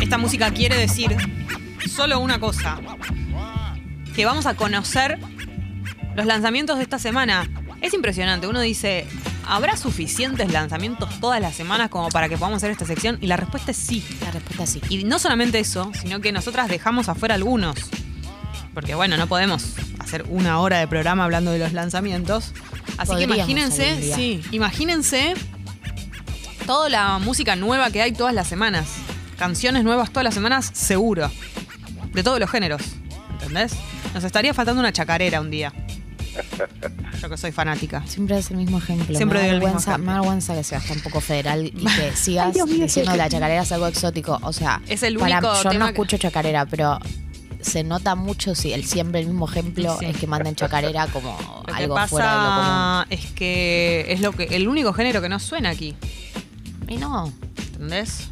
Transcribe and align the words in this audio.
Esta 0.00 0.18
música 0.18 0.50
quiere 0.50 0.76
decir 0.76 1.16
solo 1.88 2.20
una 2.20 2.38
cosa. 2.38 2.78
Que 4.14 4.26
vamos 4.26 4.44
a 4.44 4.54
conocer 4.54 5.18
los 6.14 6.26
lanzamientos 6.26 6.76
de 6.76 6.82
esta 6.82 6.98
semana. 6.98 7.48
Es 7.80 7.94
impresionante. 7.94 8.46
Uno 8.46 8.60
dice, 8.60 9.06
¿habrá 9.46 9.76
suficientes 9.76 10.52
lanzamientos 10.52 11.18
todas 11.18 11.40
las 11.40 11.54
semanas 11.54 11.88
como 11.88 12.08
para 12.10 12.28
que 12.28 12.36
podamos 12.36 12.58
hacer 12.58 12.70
esta 12.70 12.84
sección? 12.84 13.16
Y 13.22 13.26
la 13.26 13.36
respuesta 13.36 13.70
es 13.70 13.78
sí. 13.78 14.04
La 14.20 14.30
respuesta 14.30 14.64
es 14.64 14.70
sí. 14.70 14.80
Y 14.90 15.04
no 15.04 15.18
solamente 15.18 15.58
eso, 15.58 15.90
sino 16.00 16.20
que 16.20 16.30
nosotras 16.30 16.68
dejamos 16.68 17.08
afuera 17.08 17.34
algunos. 17.34 17.78
Porque 18.74 18.94
bueno, 18.94 19.16
no 19.16 19.26
podemos 19.26 19.74
hacer 20.12 20.26
una 20.28 20.60
hora 20.60 20.78
de 20.78 20.86
programa 20.86 21.24
hablando 21.24 21.52
de 21.52 21.58
los 21.58 21.72
lanzamientos. 21.72 22.52
Así 22.98 23.16
que 23.16 23.22
imagínense, 23.24 24.14
sí, 24.14 24.42
imagínense 24.50 25.32
toda 26.66 26.90
la 26.90 27.18
música 27.18 27.56
nueva 27.56 27.90
que 27.90 28.02
hay 28.02 28.12
todas 28.12 28.34
las 28.34 28.46
semanas. 28.46 28.88
Canciones 29.38 29.84
nuevas 29.84 30.10
todas 30.10 30.24
las 30.24 30.34
semanas, 30.34 30.70
seguro. 30.74 31.30
De 32.12 32.22
todos 32.22 32.38
los 32.38 32.50
géneros. 32.50 32.82
¿Entendés? 33.40 33.72
Nos 34.12 34.22
estaría 34.24 34.52
faltando 34.52 34.80
una 34.80 34.92
chacarera 34.92 35.40
un 35.40 35.50
día. 35.50 35.72
Yo 37.20 37.30
que 37.30 37.36
soy 37.38 37.52
fanática. 37.52 38.02
Siempre 38.06 38.38
es 38.38 38.50
el 38.50 38.58
mismo 38.58 38.76
ejemplo. 38.78 39.16
Siempre 39.16 39.38
me, 39.38 39.46
da 39.46 39.52
doy 39.52 39.56
el 39.56 39.60
mismo 39.62 39.74
vergüenza, 39.78 39.98
me 39.98 40.06
da 40.12 40.20
vergüenza 40.20 40.54
que 40.54 40.62
seas 40.64 40.84
tan 40.86 41.00
poco 41.00 41.20
federal 41.22 41.64
y 41.66 41.70
que 41.70 42.12
sigas 42.16 42.52
Dios 42.52 42.68
mío, 42.68 42.82
diciendo 42.84 43.12
que 43.12 43.16
la 43.18 43.30
chacarera 43.30 43.62
es 43.62 43.72
algo 43.72 43.86
exótico. 43.86 44.38
O 44.42 44.52
sea, 44.52 44.82
Es 44.88 45.02
el 45.02 45.16
para- 45.16 45.38
único 45.38 45.54
yo 45.62 45.70
tema 45.70 45.84
no 45.86 45.90
escucho 45.90 46.18
chacarera, 46.18 46.66
pero 46.66 46.98
se 47.62 47.84
nota 47.84 48.14
mucho 48.14 48.54
si 48.54 48.72
el 48.72 48.84
siempre 48.84 49.20
el 49.20 49.26
mismo 49.26 49.48
ejemplo 49.48 49.96
Sí. 49.98 50.06
es 50.06 50.16
que 50.16 50.26
mandan 50.26 50.54
chacarera 50.54 51.06
como 51.08 51.36
Lo 51.66 51.74
que 51.74 51.82
algo 51.82 51.96
fuera 52.08 52.32
de 52.32 52.38
lo 52.38 52.54
común. 52.54 53.06
es 53.10 53.32
que 53.32 54.04
es 54.08 54.20
lo 54.20 54.32
que 54.32 54.44
el 54.56 54.68
único 54.68 54.92
género 54.92 55.20
que 55.20 55.28
no 55.28 55.38
suena 55.38 55.70
aquí. 55.70 55.94
Y 56.88 56.96
no, 56.96 57.32
¿Entendés? 57.72 58.28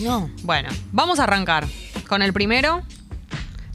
no. 0.00 0.30
Bueno, 0.42 0.68
vamos 0.92 1.18
a 1.20 1.24
arrancar 1.24 1.66
con 2.08 2.22
el 2.22 2.32
primero. 2.32 2.82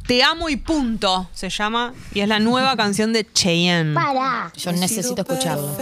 Te 0.08 0.23
amo 0.23 0.50
y 0.50 0.58
punto 0.58 1.30
se 1.33 1.50
llama 1.50 1.94
y 2.14 2.20
es 2.20 2.28
la 2.28 2.39
nueva 2.39 2.76
canción 2.78 3.14
de 3.14 3.26
Cheyenne. 3.31 3.94
Para. 3.94 4.52
Yo 4.58 4.72
necesito 4.73 5.22
escucharlo. 5.22 5.76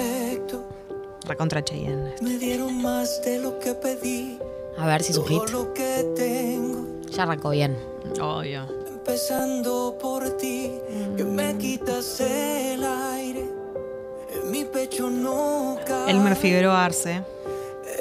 Recontra 1.26 1.64
Cheyenne. 1.64 2.14
Me 2.22 2.38
dieron 2.38 2.82
más 2.82 3.22
de 3.24 3.40
lo 3.40 3.60
que 3.60 3.74
pedí. 3.74 4.38
A 4.80 4.86
ver 4.88 5.04
si 5.04 5.12
es 5.12 5.18
un 5.18 5.28
hit. 5.28 5.42
Ya 7.16 7.24
arrancó 7.24 7.50
bien. 7.52 7.78
Obvio. 8.22 8.66
empezando 8.88 9.98
por 10.00 10.38
ti, 10.38 10.72
que 11.16 11.24
me 11.24 11.58
quitas 11.58 12.20
el 12.20 12.84
aire. 12.84 13.50
En 14.34 14.52
mi 14.52 14.66
pecho 14.66 15.10
no 15.10 15.78
cabe 15.86 16.12
Elmer 16.12 16.36
Figueroa 16.36 16.86
Arce. 16.86 17.22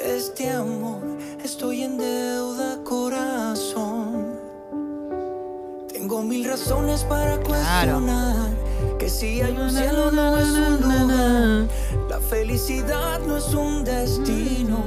este 0.03 0.49
amor. 0.49 0.99
Estoy 1.43 1.83
en 1.83 1.97
deuda, 1.97 2.79
corazón. 2.83 4.39
Tengo 5.91 6.21
mil 6.21 6.45
razones 6.45 7.03
para 7.03 7.37
cuestionar 7.37 8.49
que 8.97 9.09
si 9.09 9.41
hay 9.41 9.57
un 9.57 9.69
cielo 9.71 10.11
no 10.11 10.37
es 10.37 10.49
un 10.49 10.81
lugar. 10.81 11.67
La 12.09 12.19
felicidad 12.19 13.19
no 13.25 13.37
es 13.37 13.53
un 13.53 13.83
destino. 13.83 14.79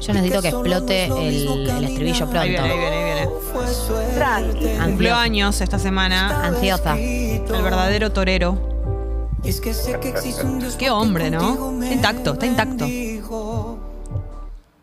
Yo 0.00 0.12
necesito 0.12 0.42
que 0.42 0.48
explote 0.48 1.06
el, 1.06 1.68
el 1.68 1.84
estribillo 1.84 2.26
Ahí 2.26 2.50
viene, 2.50 2.58
ahí 2.58 2.70
pronto. 2.70 2.74
viene, 2.74 2.96
ahí 2.96 3.04
viene. 3.04 3.28
Suerte. 3.72 4.78
Cumplió 4.84 5.10
Ansiosa. 5.14 5.22
años 5.22 5.60
esta 5.60 5.78
semana 5.78 6.44
Ansiosa. 6.44 6.96
el 6.98 7.42
verdadero 7.62 8.12
torero. 8.12 8.58
Y 9.42 9.48
es 9.50 9.60
que 9.60 9.72
sé 9.74 9.98
que 10.00 10.08
existe 10.10 10.44
un 10.44 10.58
Dios 10.58 10.76
Qué 10.76 10.90
hombre, 10.90 11.30
¿no? 11.30 11.80
Está 11.82 11.94
intacto, 11.94 12.32
está 12.34 12.46
intacto. 12.46 12.86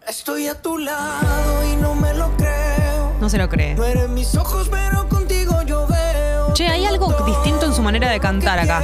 Estoy 0.08 0.48
a 0.48 0.62
tu 0.62 0.78
lado 0.78 1.64
y 1.72 1.76
no 1.78 1.96
me 1.96 2.14
lo 2.14 2.30
creo. 2.38 3.14
No 3.22 3.30
se 3.30 3.38
lo 3.38 3.48
cree. 3.50 3.76
Mis 4.10 4.36
ojos, 4.36 4.68
pero 4.70 5.08
contigo 5.08 5.62
yo 5.64 5.88
veo. 5.88 6.54
Che, 6.54 6.68
hay 6.68 6.86
algo 6.86 7.14
distinto 7.26 7.66
en 7.66 7.74
su 7.74 7.82
manera 7.82 8.10
de 8.10 8.20
cantar 8.20 8.60
acá. 8.60 8.82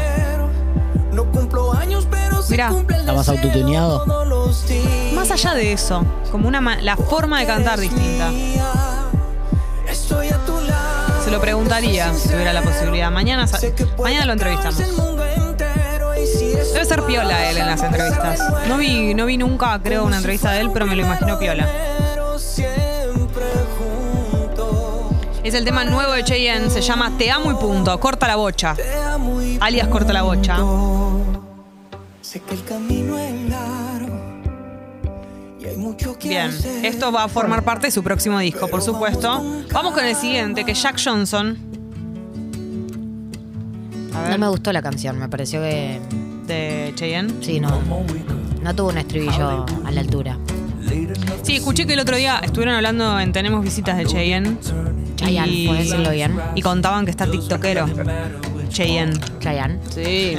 No 1.12 1.26
cumplo 1.32 1.74
años, 1.74 2.08
pero 2.10 2.19
Mirá. 2.50 2.72
¿Está 2.90 3.14
más 3.14 3.30
autotuneado? 3.30 4.06
Más 5.14 5.32
allá 5.32 5.54
de 5.54 5.74
eso, 5.74 6.04
como 6.32 6.48
una 6.48 6.60
la 6.82 6.98
forma 6.98 7.40
de 7.40 7.46
cantar 7.46 7.80
distinta. 7.80 8.32
Se 11.24 11.32
lo 11.32 11.42
preguntaría 11.42 12.14
si 12.14 12.30
tuviera 12.30 12.54
la 12.54 12.62
posibilidad. 12.62 13.12
Mañana, 13.12 13.46
mañana 14.02 14.26
lo 14.26 14.34
entrevistamos. 14.34 14.78
Debe 16.74 16.86
ser 16.86 17.04
piola 17.04 17.50
él 17.50 17.58
en 17.58 17.66
las 17.68 17.84
entrevistas. 17.84 18.40
No 18.68 18.78
vi, 18.78 19.14
no 19.14 19.26
vi 19.26 19.38
nunca, 19.38 19.80
creo, 19.84 20.06
una 20.06 20.18
entrevista 20.18 20.52
de 20.52 20.62
él, 20.62 20.72
pero 20.72 20.86
me 20.86 20.96
lo 20.96 21.04
imagino 21.04 21.38
piola. 21.38 21.68
Pero 22.14 22.40
siempre 22.40 23.46
juntos. 23.78 25.12
Es 25.44 25.54
el 25.54 25.66
tema 25.66 25.84
nuevo 25.84 26.14
de 26.14 26.24
Cheyenne, 26.24 26.70
se 26.70 26.82
llama 26.82 27.12
Te 27.18 27.32
amo 27.32 27.52
y 27.52 27.56
punto, 27.56 28.00
corta 28.00 28.28
la 28.28 28.36
bocha. 28.36 28.76
Alias 29.60 29.88
corta 29.88 30.14
la 30.14 30.24
bocha. 30.24 30.58
Sé 32.30 32.42
que 32.42 32.54
el 32.54 32.64
camino 32.64 33.18
es 33.18 33.50
largo 33.50 34.20
y 35.60 35.66
hay 35.66 35.78
mucho 35.78 36.16
que 36.20 36.30
Bien, 36.30 36.50
hacer. 36.50 36.86
esto 36.86 37.12
va 37.12 37.24
a 37.24 37.28
formar 37.28 37.64
parte 37.64 37.88
de 37.88 37.92
su 37.92 38.04
próximo 38.04 38.38
disco, 38.38 38.68
por 38.68 38.84
supuesto. 38.84 39.44
Vamos 39.74 39.94
con 39.96 40.06
el 40.06 40.16
siguiente, 40.16 40.64
que 40.64 40.74
es 40.74 40.82
Jack 40.84 41.00
Johnson. 41.04 41.58
A 44.14 44.22
No 44.22 44.30
ver, 44.30 44.38
me 44.40 44.48
gustó 44.48 44.72
la 44.72 44.84
canción, 44.84 45.18
me 45.18 45.28
pareció 45.28 45.60
que. 45.62 46.00
de 46.46 46.92
Cheyenne. 46.94 47.34
Sí, 47.42 47.60
no. 47.60 47.82
No 48.62 48.76
tuvo 48.76 48.90
un 48.90 49.00
estribillo 49.00 49.66
a 49.84 49.90
la 49.92 50.02
altura. 50.02 50.38
Sí, 51.42 51.56
escuché 51.56 51.88
que 51.88 51.94
el 51.94 52.00
otro 52.00 52.16
día 52.16 52.40
estuvieron 52.44 52.76
hablando 52.76 53.20
en 53.20 53.32
Tenemos 53.32 53.64
Visitas 53.64 53.98
de 53.98 54.06
Cheyenne. 54.06 54.56
Chayanne, 55.16 55.66
¿puedes 55.68 55.90
decirlo 55.90 56.12
bien? 56.12 56.40
Y 56.54 56.62
contaban 56.62 57.06
que 57.06 57.12
está 57.12 57.26
tiktokero. 57.26 57.88
Cheyenne. 58.70 59.20
Chayanne. 59.40 59.80
Sí. 59.90 60.38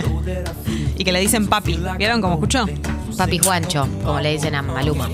Y 1.00 1.04
que 1.04 1.12
le 1.12 1.20
dicen 1.20 1.46
papi. 1.46 1.80
¿Vieron 1.96 2.20
cómo 2.20 2.34
escuchó? 2.34 2.66
Papi 3.16 3.38
Juancho, 3.38 3.88
como 4.04 4.20
le 4.20 4.32
dicen 4.32 4.54
a 4.54 4.60
Maluma. 4.60 5.08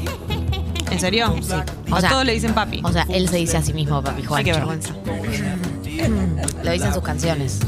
¿En 0.91 0.99
serio? 0.99 1.33
Sí. 1.41 1.53
O 1.93 1.95
a 1.95 2.01
sea- 2.01 2.11
todos 2.11 2.25
le 2.25 2.33
dicen 2.33 2.55
papi. 2.55 2.81
O 2.83 2.91
sea, 2.93 3.07
él 3.09 3.29
se 3.29 3.37
dice 3.37 3.57
a 3.57 3.63
sí 3.63 3.73
mismo 3.73 4.03
Papi 4.03 4.23
Ay, 4.23 4.27
Juancho. 4.27 4.45
qué 4.45 4.53
vergüenza. 4.53 4.95
Lo 6.65 6.73
dicen 6.73 6.93
sus 6.93 7.05
canciones. 7.05 7.61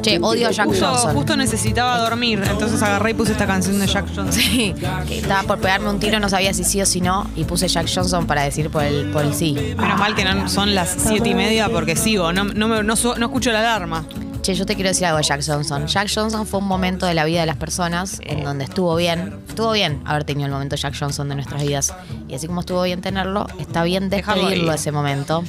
Che, 0.00 0.18
odio 0.22 0.48
a 0.48 0.50
Jack 0.50 0.66
Justo, 0.68 0.86
Johnson. 0.88 1.14
justo 1.14 1.36
necesitaba 1.36 1.98
dormir, 1.98 2.42
entonces 2.50 2.82
agarré 2.82 3.10
y 3.10 3.14
puse 3.14 3.32
esta 3.32 3.46
canción 3.46 3.78
de 3.78 3.86
Jack 3.86 4.06
Johnson. 4.06 4.32
Sí, 4.32 4.74
que 5.06 5.18
estaba 5.18 5.42
por 5.42 5.58
pegarme 5.60 5.90
un 5.90 6.00
tiro, 6.00 6.18
no 6.20 6.28
sabía 6.30 6.52
si 6.54 6.64
sí 6.64 6.80
o 6.80 6.86
si 6.86 7.00
no, 7.02 7.30
y 7.36 7.44
puse 7.44 7.68
Jack 7.68 7.86
Johnson 7.94 8.26
para 8.26 8.42
decir 8.42 8.68
por 8.70 8.82
el, 8.82 9.10
por 9.12 9.24
el 9.24 9.34
sí. 9.34 9.52
Menos 9.76 9.98
mal 10.00 10.14
que 10.16 10.24
no 10.24 10.48
son 10.48 10.74
las 10.74 10.96
siete 11.06 11.28
y 11.28 11.34
media 11.34 11.68
porque 11.68 11.94
sigo, 11.96 12.32
no, 12.32 12.44
no, 12.44 12.66
me- 12.66 12.82
no 12.82 12.94
no 12.96 13.26
escucho 13.26 13.52
la 13.52 13.60
alarma. 13.60 14.04
Che, 14.42 14.54
yo 14.54 14.66
te 14.66 14.74
quiero 14.74 14.88
decir 14.88 15.06
algo 15.06 15.18
de 15.18 15.24
Jack 15.24 15.40
Johnson. 15.46 15.86
Jack 15.86 16.10
Johnson 16.12 16.44
fue 16.48 16.58
un 16.58 16.66
momento 16.66 17.06
de 17.06 17.14
la 17.14 17.24
vida 17.24 17.42
de 17.42 17.46
las 17.46 17.56
personas 17.56 18.18
en 18.24 18.42
donde 18.42 18.64
estuvo 18.64 18.96
bien. 18.96 19.38
Estuvo 19.48 19.70
bien 19.70 20.02
haber 20.04 20.24
tenido 20.24 20.46
el 20.46 20.52
momento 20.52 20.74
Jack 20.74 20.96
Johnson 20.98 21.28
de 21.28 21.36
nuestras 21.36 21.62
vidas. 21.62 21.94
Y 22.28 22.34
así 22.34 22.48
como 22.48 22.60
estuvo 22.60 22.82
bien 22.82 23.00
tenerlo, 23.00 23.46
está 23.60 23.84
bien 23.84 24.10
Dejarlo 24.10 24.42
despedirlo 24.42 24.72
ese 24.72 24.90
momento. 24.90 25.44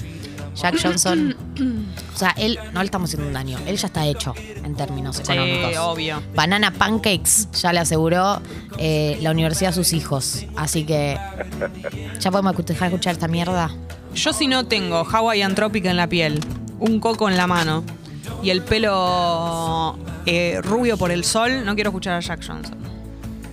Jack 0.56 0.80
Johnson, 0.80 1.36
o 2.14 2.18
sea, 2.20 2.36
él 2.38 2.60
no 2.72 2.82
le 2.82 2.86
estamos 2.86 3.10
haciendo 3.10 3.28
un 3.28 3.34
daño. 3.34 3.58
Él 3.66 3.78
ya 3.78 3.88
está 3.88 4.06
hecho 4.06 4.36
en 4.64 4.76
términos 4.76 5.20
económicos. 5.20 5.72
Sí, 5.72 5.78
obvio. 5.78 6.22
Banana 6.36 6.70
Pancakes 6.70 7.50
ya 7.54 7.74
le 7.74 7.80
aseguró 7.80 8.44
eh, 8.78 9.18
la 9.24 9.32
universidad 9.32 9.72
a 9.72 9.74
sus 9.74 9.94
hijos. 9.94 10.46
Así 10.56 10.84
que 10.84 11.18
ya 12.20 12.30
podemos 12.30 12.56
dejar 12.58 12.90
de 12.90 12.96
escuchar 12.96 13.14
esta 13.14 13.28
mierda. 13.28 13.72
Yo 14.14 14.34
si 14.34 14.46
no 14.46 14.68
tengo 14.68 15.04
Hawaiian 15.04 15.56
Tropic 15.56 15.86
en 15.86 15.98
la 15.98 16.06
piel, 16.06 16.40
un 16.78 17.00
coco 17.00 17.28
en 17.28 17.38
la 17.38 17.48
mano 17.48 17.84
y 18.42 18.50
el 18.50 18.62
pelo 18.64 19.98
eh, 20.26 20.60
rubio 20.64 20.98
por 20.98 21.12
el 21.12 21.24
sol, 21.24 21.66
no 21.66 21.76
quiero 21.76 21.90
escuchar 21.90 22.14
a 22.16 22.20
Jack 22.20 22.46
Johnson. 22.46 22.78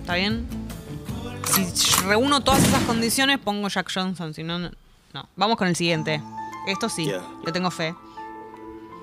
¿Está 0.01 0.15
bien? 0.15 0.47
Si 1.53 2.03
reúno 2.05 2.41
todas 2.41 2.63
esas 2.63 2.81
condiciones, 2.83 3.37
pongo 3.39 3.67
Jack 3.67 3.91
Johnson, 3.93 4.33
si 4.33 4.43
no, 4.43 4.59
no. 4.59 4.71
no. 5.13 5.29
Vamos 5.35 5.57
con 5.57 5.67
el 5.67 5.75
siguiente. 5.75 6.21
Esto 6.67 6.87
sí, 6.89 7.05
Yeah. 7.07 7.21
le 7.45 7.51
tengo 7.51 7.71
fe. 7.71 7.93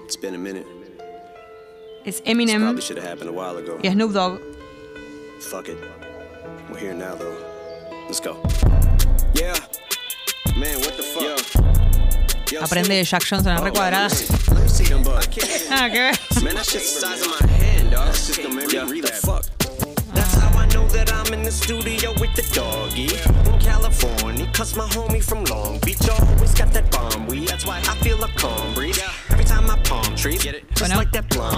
It's 0.05 0.17
been 0.20 0.35
a 0.35 0.38
minute. 0.38 0.67
Es 2.05 2.23
Eminem 2.25 2.62
probably 2.62 2.81
should 2.81 2.97
have 2.99 3.06
happened 3.11 3.29
a 3.29 3.32
while 3.32 3.59
ago. 3.59 3.79
y 3.82 3.91
Snoop 3.91 4.12
Dogg. 4.12 4.38
Fuck 5.41 5.69
it. 5.69 5.76
We're 6.70 6.79
here 6.81 6.94
now, 6.94 7.15
though. 7.17 7.37
Let's 8.06 8.20
go. 8.20 8.41
Yeah. 9.35 9.55
Man, 10.56 10.79
what 10.81 10.97
the 10.97 11.03
fuck? 11.03 11.23
Yo. 11.23 11.37
Aprende 12.56 12.95
de 12.95 13.05
Jack 13.05 13.25
Johnson 13.25 13.53
en 13.53 13.59
Oh, 13.59 13.65
recuadrada. 13.65 14.09
I 14.09 15.27
can't. 15.27 15.67
Ah, 15.71 15.89
that 20.15 20.67
know 20.73 20.87
that 20.89 21.12
I'm 21.12 21.33
in 21.35 21.43
the 21.43 21.50
studio 21.50 22.12
with 22.21 22.35
the 22.35 22.43
doggy 22.55 23.09
in 23.49 23.59
California. 23.61 24.47
Cause 24.53 24.77
my 24.77 24.87
homie 24.89 25.23
from 25.23 25.45
Long 25.45 25.79
Beach 25.81 26.09
always 26.09 26.55
got 26.55 26.73
that 26.73 26.91
bomb 26.91 27.27
weed. 27.27 27.49
That's 27.49 27.65
why 27.67 27.79
I 27.79 27.95
feel 28.03 28.23
a 28.25 28.29
calm 28.37 28.75
breeze. 28.75 28.99
Every 29.31 29.44
time 29.44 29.65
behind 29.65 29.67
my 29.67 29.79
palm 29.89 30.15
trees. 30.17 30.43
Get 30.43 30.55
it? 30.55 30.65
Just 30.75 30.91
Bueno. 30.91 30.97
like 30.99 31.12
that 31.12 31.29
blonde 31.31 31.55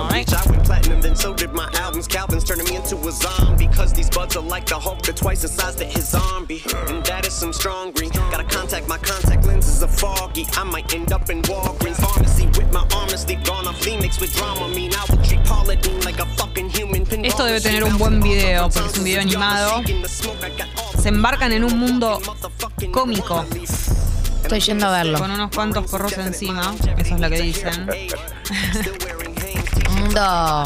albums. 2.00 2.08
Calvin's 2.08 2.44
turning 2.44 2.66
me 2.66 2.76
into 2.76 2.96
a 2.96 3.12
zombie. 3.12 3.68
Cause 3.68 3.92
these 3.92 4.10
buds 4.10 4.36
are 4.36 4.42
like 4.42 4.66
the 4.66 4.78
Hulk, 4.78 5.02
they're 5.02 5.14
twice 5.14 5.42
the 5.42 5.48
size 5.48 5.76
that 5.76 5.92
his 5.92 6.08
zombie. 6.08 6.62
And 6.88 7.04
that 7.06 7.26
is 7.26 7.34
some 7.34 7.52
strong 7.52 7.92
green. 7.92 8.10
Gotta 8.30 8.44
contact 8.44 8.88
my 8.88 8.98
contact 8.98 9.46
lenses 9.46 9.82
are 9.82 9.88
foggy. 9.88 10.46
I 10.56 10.64
might 10.64 10.92
end 10.94 11.12
up 11.12 11.30
in 11.30 11.42
Walgreens 11.42 12.00
pharmacy 12.00 12.46
with 12.46 12.72
my 12.72 12.86
honesty 12.94 13.36
gone 13.44 13.66
off 13.66 13.80
Phoenix 13.82 14.20
with 14.20 14.34
drama. 14.34 14.68
Mean 14.68 14.92
I 14.94 15.04
will 15.10 15.22
treat 15.24 15.44
Paula 15.44 15.76
Deen 15.76 16.00
like 16.00 16.20
a 16.20 16.26
fucking 16.36 16.70
human. 16.70 17.00
Esto 17.24 17.44
debe 17.44 17.60
tener 17.60 17.84
un 17.84 17.98
buen 17.98 18.20
video, 18.22 18.70
porque 18.70 18.88
es 18.88 18.98
un 18.98 19.04
video 19.04 19.20
animado. 19.20 19.82
Se 20.98 21.08
embarcan 21.08 21.52
en 21.52 21.64
un 21.64 21.78
mundo 21.78 22.20
cómico, 22.92 23.44
Estoy 24.42 24.60
yendo 24.60 24.86
a 24.86 24.90
verlo. 24.90 25.18
con 25.18 25.30
unos 25.30 25.50
cuantos 25.50 25.86
porros 25.90 26.16
encima. 26.18 26.74
Eso 26.96 27.14
es 27.14 27.20
lo 27.20 27.28
que 27.28 27.40
dicen. 27.42 27.88
Mundo. 30.00 30.64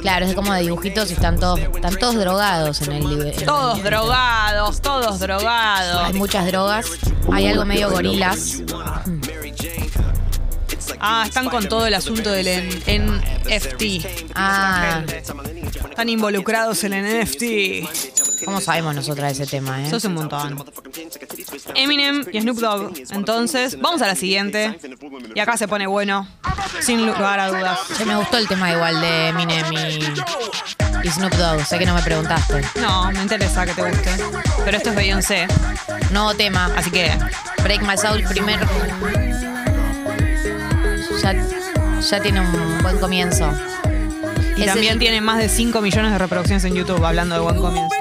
Claro, 0.00 0.26
es 0.26 0.34
como 0.34 0.52
de 0.52 0.62
dibujitos 0.62 1.10
y 1.10 1.14
están 1.14 1.38
todos, 1.38 1.60
están 1.60 1.96
todos 1.96 2.14
drogados 2.16 2.82
en 2.82 2.92
el 2.92 3.08
libro. 3.08 3.30
Todos 3.44 3.82
drogados, 3.82 4.80
todos 4.80 5.20
drogados. 5.20 6.04
Hay 6.04 6.12
muchas 6.14 6.46
drogas. 6.46 6.86
Hay 7.30 7.46
algo 7.46 7.64
medio 7.64 7.90
gorilas. 7.90 8.62
Ah, 11.00 11.24
están 11.26 11.48
con 11.48 11.68
todo 11.68 11.86
el 11.86 11.94
asunto 11.94 12.30
del 12.30 12.68
NFT. 12.86 14.06
Ah. 14.34 15.02
Están 15.90 16.08
involucrados 16.08 16.84
en 16.84 16.92
el 16.92 17.24
NFT. 17.24 18.44
¿Cómo 18.44 18.60
sabemos 18.60 18.94
nosotras 18.94 19.32
ese 19.32 19.46
tema, 19.46 19.82
eh? 19.82 19.86
Eso 19.86 19.96
es 19.96 20.04
un 20.04 20.14
montón. 20.14 20.64
Eminem 21.74 22.24
y 22.32 22.40
Snoop 22.40 22.58
Dogg. 22.58 22.92
Entonces, 23.10 23.80
vamos 23.80 24.02
a 24.02 24.06
la 24.06 24.14
siguiente. 24.14 24.78
Y 25.34 25.40
acá 25.40 25.56
se 25.56 25.68
pone 25.68 25.86
bueno, 25.86 26.26
sin 26.80 27.06
lugar 27.06 27.40
a 27.40 27.48
dudas. 27.48 27.78
Che, 27.96 28.04
me 28.04 28.16
gustó 28.16 28.38
el 28.38 28.48
tema 28.48 28.70
igual 28.72 29.00
de 29.00 29.28
Eminem 29.28 29.72
y, 29.72 30.00
y 31.04 31.10
Snoop 31.10 31.32
Dogg. 31.34 31.64
Sé 31.64 31.78
que 31.78 31.86
no 31.86 31.94
me 31.94 32.02
preguntaste. 32.02 32.60
No, 32.80 33.10
me 33.12 33.22
interesa 33.22 33.64
que 33.66 33.72
te 33.74 33.82
guste. 33.82 34.10
Pero 34.64 34.76
esto 34.76 34.90
es 34.90 34.96
Beyoncé, 34.96 35.46
Nuevo 36.10 36.34
tema. 36.34 36.70
así 36.76 36.90
que 36.90 37.10
Break 37.62 37.82
My 37.82 37.96
Soul 37.96 38.22
primero. 38.24 38.66
Ya, 41.22 41.34
ya 42.00 42.20
tiene 42.20 42.40
un 42.40 42.78
buen 42.82 42.98
comienzo. 42.98 43.50
Y 44.56 44.62
Es 44.62 44.66
también 44.66 44.94
el- 44.94 44.98
tiene 44.98 45.20
más 45.20 45.38
de 45.38 45.48
5 45.48 45.80
millones 45.80 46.12
de 46.12 46.18
reproducciones 46.18 46.64
en 46.64 46.74
YouTube 46.74 47.04
hablando 47.04 47.34
de 47.36 47.40
buen 47.40 47.56
comienzo. 47.60 47.94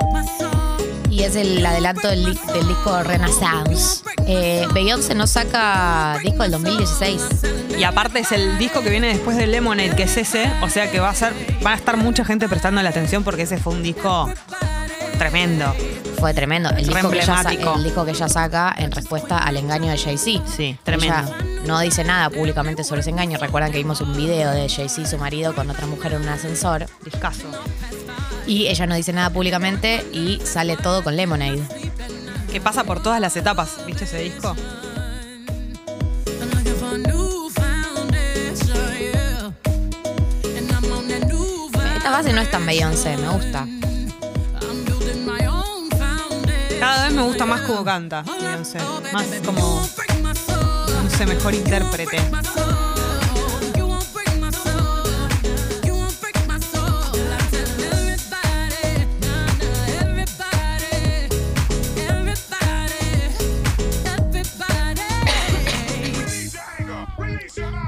Y 1.09 1.23
es 1.23 1.35
el 1.35 1.63
adelanto 1.65 2.07
del, 2.07 2.23
del 2.23 2.67
disco 2.67 3.03
Renaissance. 3.03 4.01
Eh, 4.25 4.65
Beyoncé 4.73 5.13
no 5.13 5.27
saca 5.27 6.17
disco 6.23 6.43
del 6.43 6.51
2016. 6.51 7.21
Y 7.81 7.83
aparte 7.83 8.19
es 8.19 8.31
el 8.31 8.59
disco 8.59 8.83
que 8.83 8.91
viene 8.91 9.07
después 9.07 9.35
de 9.37 9.47
Lemonade, 9.47 9.95
que 9.95 10.03
es 10.03 10.15
ese. 10.15 10.47
O 10.61 10.69
sea 10.69 10.91
que 10.91 10.99
va 10.99 11.09
a 11.09 11.15
ser, 11.15 11.33
va 11.65 11.71
a 11.71 11.75
estar 11.75 11.97
mucha 11.97 12.23
gente 12.23 12.47
prestando 12.47 12.79
la 12.83 12.89
atención 12.89 13.23
porque 13.23 13.41
ese 13.41 13.57
fue 13.57 13.73
un 13.73 13.81
disco 13.81 14.31
tremendo. 15.17 15.73
Fue 16.19 16.31
tremendo. 16.35 16.69
El 16.69 16.85
disco, 16.85 17.09
que 17.09 17.17
ella, 17.17 17.41
el 17.41 17.83
disco 17.83 18.05
que 18.05 18.11
ella 18.11 18.29
saca 18.29 18.75
en 18.77 18.91
respuesta 18.91 19.39
al 19.39 19.57
engaño 19.57 19.89
de 19.89 19.97
Jay-Z. 19.97 20.45
Sí, 20.45 20.77
tremendo. 20.83 21.15
Ella 21.17 21.35
no 21.65 21.79
dice 21.79 22.03
nada 22.03 22.29
públicamente 22.29 22.83
sobre 22.83 23.01
ese 23.01 23.09
engaño. 23.09 23.39
Recuerdan 23.39 23.71
que 23.71 23.79
vimos 23.79 23.99
un 24.01 24.15
video 24.15 24.51
de 24.51 24.69
Jay-Z, 24.69 25.07
su 25.09 25.17
marido, 25.17 25.55
con 25.55 25.67
otra 25.67 25.87
mujer 25.87 26.13
en 26.13 26.21
un 26.21 26.29
ascensor. 26.29 26.85
Discaso. 27.03 27.49
Y 28.45 28.67
ella 28.67 28.85
no 28.85 28.93
dice 28.93 29.11
nada 29.11 29.31
públicamente 29.31 30.05
y 30.13 30.39
sale 30.43 30.77
todo 30.77 31.03
con 31.03 31.15
Lemonade. 31.15 31.63
Que 32.51 32.61
pasa 32.61 32.83
por 32.83 33.01
todas 33.01 33.19
las 33.19 33.35
etapas, 33.37 33.83
¿viste 33.87 34.03
ese 34.03 34.19
disco? 34.19 34.55
Base 42.11 42.33
no 42.33 42.41
es 42.41 42.51
tan 42.51 42.65
Beyoncé, 42.65 43.15
me 43.17 43.29
gusta. 43.29 43.67
Cada 46.79 47.05
vez 47.05 47.13
me 47.13 47.21
gusta 47.21 47.45
más 47.45 47.61
como 47.61 47.83
canta, 47.85 48.23
Beyoncé. 48.23 48.79
Más 49.13 49.25
como, 49.45 49.81
no 51.03 51.09
sé, 51.09 51.25
mejor 51.25 51.53
intérprete. 51.53 52.19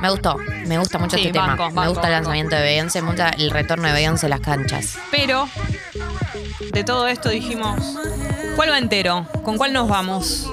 Me 0.01 0.09
gustó, 0.09 0.35
me 0.65 0.77
gusta 0.77 0.97
mucho 0.97 1.15
Sí, 1.17 1.21
este 1.23 1.33
tema. 1.33 1.47
banco, 1.47 1.69
me 1.69 1.75
banco, 1.75 1.89
gusta 1.93 2.07
el 2.07 2.13
banco. 2.13 2.23
lanzamiento 2.29 2.55
de 2.55 2.61
Beyoncé, 2.61 3.01
me 3.01 3.07
gusta 3.09 3.29
el 3.29 3.51
retorno 3.51 3.87
de 3.87 3.93
Beyoncé 3.93 4.25
a 4.25 4.29
las 4.29 4.39
canchas. 4.39 4.97
Pero 5.11 5.47
de 6.71 6.83
todo 6.83 7.07
esto 7.07 7.29
dijimos, 7.29 7.79
¿cuál 8.55 8.69
va 8.71 8.77
entero? 8.77 9.27
¿Con 9.43 9.57
cuál 9.57 9.73
nos 9.73 9.87
vamos? 9.87 10.49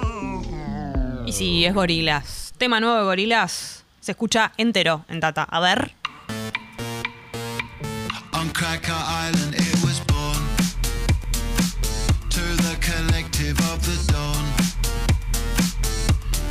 Y 1.26 1.32
si 1.32 1.64
es 1.64 1.74
Gorilas. 1.74 2.52
Tema 2.58 2.80
nuevo 2.80 2.96
de 2.98 3.04
Gorilas 3.04 3.84
se 4.00 4.12
escucha 4.12 4.52
entero 4.56 5.04
en 5.08 5.20
Tata. 5.20 5.44
A 5.44 5.60
ver. 5.60 5.92
On 8.32 8.48
Cracker 8.50 8.94
Island 8.94 9.54
it 9.54 9.84
was 9.84 10.00
born 10.06 10.40
To 12.30 12.40
the 12.62 12.76
collective 12.80 13.58
of 13.72 13.80
the 13.84 14.12
dawn 14.12 14.44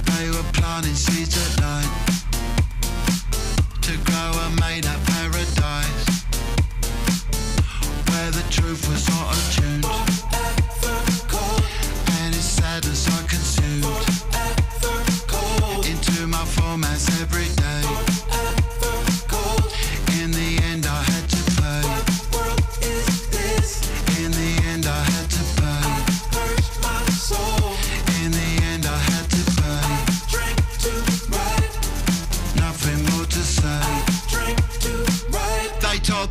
They 0.06 0.30
were 0.30 0.44
planting 0.54 0.94
seeds 0.96 1.36
at 1.38 1.62
night 1.62 1.90
To 3.90 3.98
grow 4.04 4.32
a 4.46 4.50
made 4.62 4.86
up 4.86 5.04
paradise. 5.04 6.24
Where 8.08 8.30
the 8.30 8.46
truth 8.52 8.88
was 8.88 9.10
not 9.10 9.34
attuned 9.34 9.79
And 9.79 9.79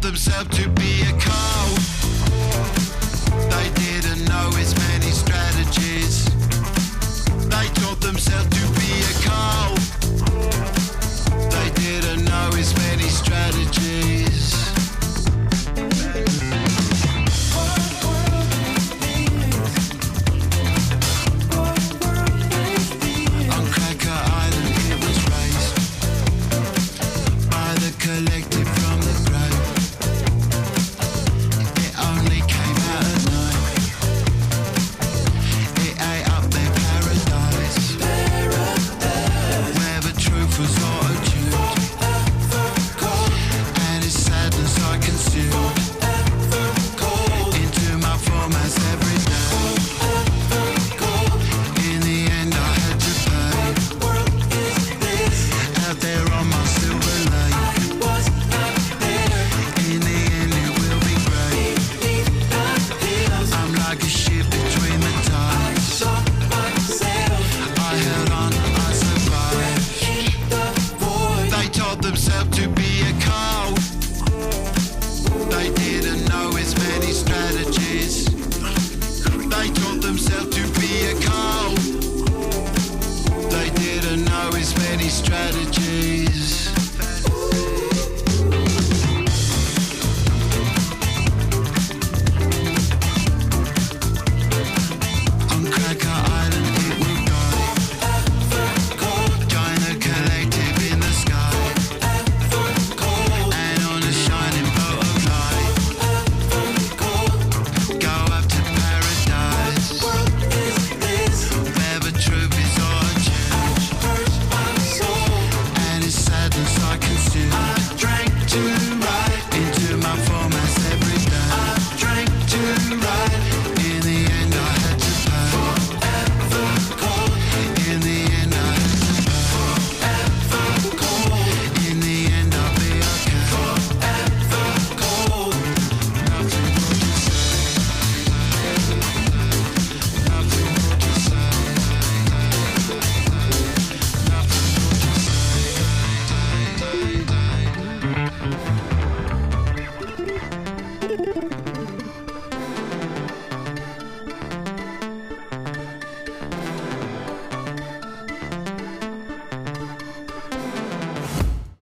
themselves 0.00 0.56
to 0.56 0.68
be 0.70 1.02
a 1.02 1.27